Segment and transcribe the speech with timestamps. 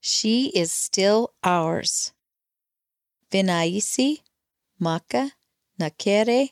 [0.00, 2.12] She is still ours.
[3.30, 4.22] Vinaisi,
[4.78, 5.32] Maka,
[5.78, 6.50] Nakere,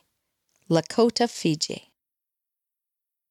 [0.69, 1.91] Lautoka, Fiji.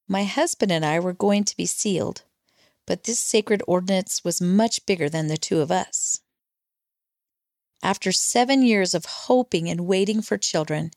[0.08, 2.22] My husband and I were going to be sealed,
[2.86, 6.20] but this sacred ordinance was much bigger than the two of us.
[7.82, 10.90] After seven years of hoping and waiting for children,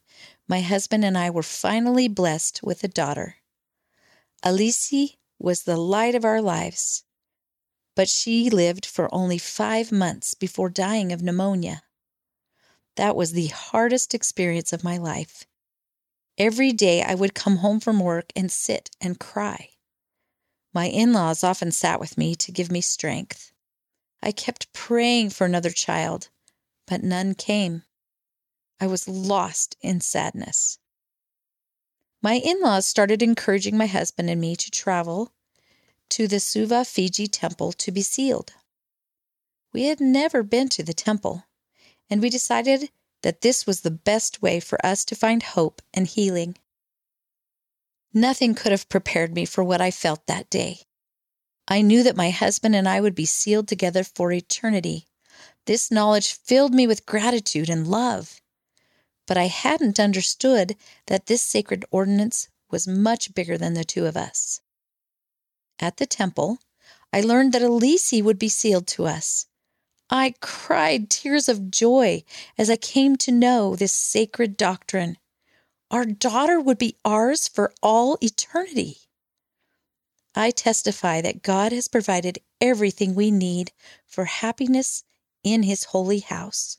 [0.48, 3.36] my husband and I were finally blessed with a daughter.
[4.44, 7.04] Alici was the light of our lives,
[7.96, 11.84] but she lived for only five months before dying of pneumonia.
[12.95, 15.45] That was the hardest experience of my life.
[16.38, 19.70] Every day I would come home from work and sit and cry.
[20.73, 23.52] My in laws often sat with me to give me strength.
[24.23, 26.30] I kept praying for another child,
[26.88, 27.84] but none came.
[28.80, 30.80] I was lost in sadness.
[32.22, 35.34] My in laws started encouraging my husband and me to travel
[36.12, 38.54] to the Suva Fiji temple to be sealed.
[39.74, 41.46] We had never been to the temple,
[42.10, 42.90] and we decided
[43.23, 46.58] that this was the best way for us to find hope and healing.
[48.14, 50.81] Nothing could have prepared me for what I felt that day.
[51.68, 55.08] I knew that my husband and I would be sealed together for eternity.
[55.66, 58.42] This knowledge filled me with gratitude and love.
[59.28, 60.75] But I hadn't understood
[61.08, 64.59] that this sacred ordinance was much bigger than the two of us.
[65.82, 66.60] At the temple,
[67.12, 69.48] I learned that Alici would be sealed to us.
[70.12, 72.24] I cried tears of joy
[72.58, 75.18] as I came to know this sacred doctrine.
[75.90, 78.98] Our daughter would be ours for all eternity.
[80.36, 83.72] I testify that God has provided everything we need
[84.06, 85.04] for happiness
[85.44, 86.78] in His holy house.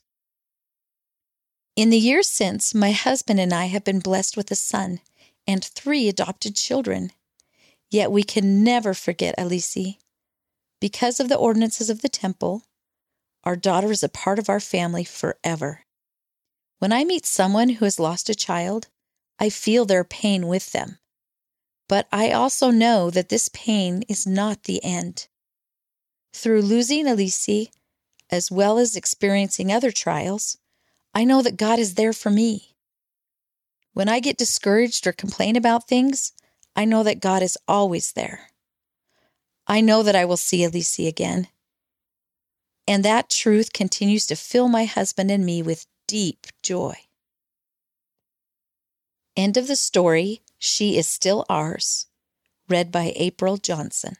[1.75, 5.01] In the years since, my husband and I have been blessed with a son
[5.45, 7.11] and three adopted children.
[7.93, 9.99] Yet we can never forget Alici.
[10.81, 12.63] Because of the ordinances of the temple,
[13.43, 15.81] our daughter is a part of our family forever.
[16.79, 18.87] When I meet someone who has lost a child,
[19.37, 20.97] I feel their pain with them.
[21.87, 25.27] But I also know that this pain is not the end.
[26.33, 27.69] Through losing Alici,
[28.31, 30.57] as well as experiencing other trials,
[31.13, 32.73] I know that God is there for me.
[33.93, 36.33] When I get discouraged or complain about things,
[36.75, 38.49] I know that God is always there.
[39.67, 41.47] I know that I will see Alici again,
[42.87, 46.95] and that truth continues to fill my husband and me with deep joy.
[49.35, 50.41] End of the story.
[50.59, 52.07] She is still ours.
[52.69, 54.17] Read by April Johnson.